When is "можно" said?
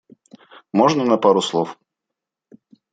0.79-1.05